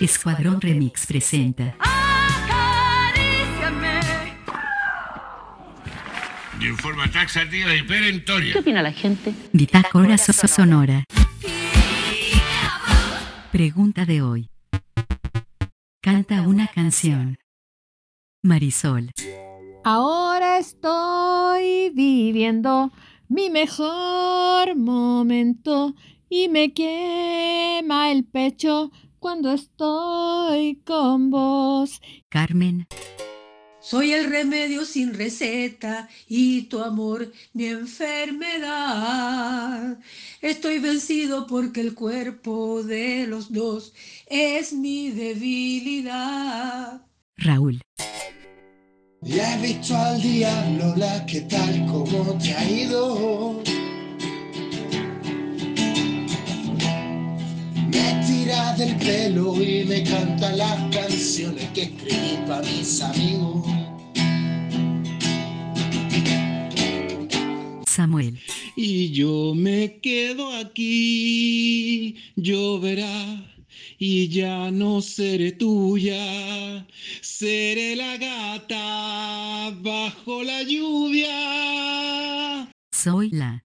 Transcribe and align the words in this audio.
Escuadrón 0.00 0.60
Remix 0.60 1.06
presenta. 1.06 1.74
De 6.60 6.72
forma 6.74 7.10
taxativa 7.10 7.74
y 7.74 7.82
perentoria. 7.82 8.52
¿Qué 8.52 8.60
opina 8.60 8.80
la 8.80 8.92
gente? 8.92 9.34
Bitácora 9.52 10.16
Soso 10.16 10.46
Sonora. 10.46 11.02
Pregunta 13.50 14.04
de 14.04 14.22
hoy. 14.22 14.50
Canta 16.00 16.42
una 16.42 16.68
canción. 16.68 17.38
Marisol. 18.42 19.10
Ahora 19.82 20.58
estoy 20.58 21.90
viviendo 21.90 22.92
mi 23.28 23.50
mejor 23.50 24.76
momento 24.76 25.96
y 26.28 26.48
me 26.48 26.72
quema 26.72 28.12
el 28.12 28.24
pecho 28.24 28.92
cuando 29.18 29.52
estoy 29.52 30.82
con 30.84 31.30
vos. 31.30 32.00
Carmen. 32.28 32.86
Soy 33.80 34.12
el 34.12 34.28
remedio 34.28 34.84
sin 34.84 35.14
receta 35.14 36.08
y 36.26 36.62
tu 36.62 36.80
amor 36.82 37.32
mi 37.54 37.66
enfermedad. 37.66 38.68
Estoy 40.42 40.78
vencido 40.78 41.46
porque 41.46 41.80
el 41.80 41.94
cuerpo 41.94 42.82
de 42.82 43.26
los 43.26 43.50
dos 43.52 43.94
es 44.26 44.72
mi 44.72 45.10
debilidad. 45.10 47.00
Raúl. 47.36 47.80
Ya 49.22 49.54
he 49.54 49.62
visto 49.62 49.96
al 49.96 50.20
diablo, 50.20 50.94
la 50.96 51.24
que 51.26 51.40
tal 51.42 51.86
como 51.86 52.36
te 52.38 52.52
ha 52.54 52.70
ido. 52.70 53.62
Pelo 59.08 59.54
y 59.62 59.84
me 59.86 60.02
canta 60.02 60.52
las 60.52 60.94
canciones 60.94 61.66
que 61.72 61.82
escribí 61.84 62.36
para 62.46 62.60
mis 62.60 63.00
amigos. 63.00 63.66
Samuel. 67.86 68.38
Y 68.76 69.10
yo 69.12 69.54
me 69.54 69.98
quedo 70.00 70.54
aquí, 70.54 72.16
lloverá 72.36 73.50
y 73.98 74.28
ya 74.28 74.70
no 74.70 75.00
seré 75.00 75.52
tuya, 75.52 76.86
seré 77.22 77.96
la 77.96 78.18
gata 78.18 79.70
bajo 79.80 80.42
la 80.44 80.62
lluvia. 80.64 81.34
Soy 82.92 83.30
la. 83.30 83.62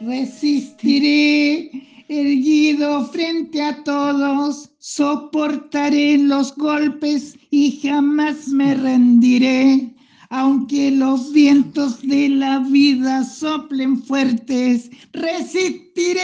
Resistiré 0.00 1.70
erguido 2.08 3.04
frente 3.10 3.60
a 3.62 3.82
todos, 3.84 4.70
soportaré 4.78 6.18
los 6.18 6.54
golpes 6.56 7.36
y 7.50 7.80
jamás 7.82 8.48
me 8.48 8.74
rendiré. 8.74 9.94
Aunque 10.30 10.90
los 10.90 11.32
vientos 11.32 12.00
de 12.02 12.28
la 12.28 12.58
vida 12.60 13.24
soplen 13.24 14.02
fuertes, 14.02 14.90
resistiré, 15.12 16.22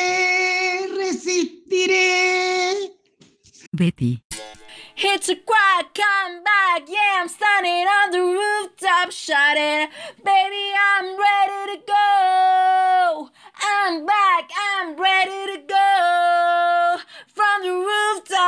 resistiré. 0.97 2.75
Betty. 3.73 4.23
It's 4.97 5.29
a 5.29 5.35
quiet 5.35 5.87
comeback, 5.93 6.89
yeah, 6.89 7.21
I'm 7.21 7.29
standing 7.29 7.87
on 7.87 8.11
the 8.13 8.21
rooftop 8.21 9.11
shouting, 9.11 9.89
baby, 10.23 10.73
I'm 10.79 11.17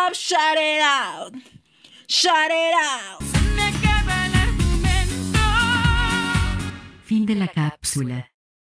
rooftop, 0.07 0.15
shout 0.15 0.57
it 0.59 0.81
out, 0.81 1.33
shout 2.09 2.51
it 2.51 2.75
out. 2.75 3.23
Fin 7.05 7.25
de 7.25 7.35
la 7.35 7.49
cápsula. 7.49 8.36